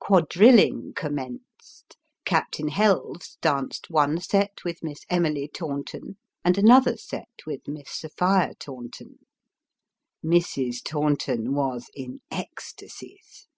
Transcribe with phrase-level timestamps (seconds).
[0.00, 7.44] Quadrilling com menced; Captain Helves danced one set with Miss Emily Taunton, and another set
[7.44, 9.18] with Miss Sophia Taunton.
[10.24, 10.76] Mrs.
[10.84, 13.48] Taunton was in ecstasies.